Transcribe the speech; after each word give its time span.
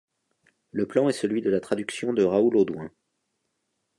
Le 0.71 0.87
plan 0.87 1.09
est 1.09 1.13
celui 1.13 1.43
de 1.43 1.51
la 1.51 1.59
traduction 1.59 2.11
de 2.11 2.23
Raoul 2.23 2.57
Audoin. 2.57 2.89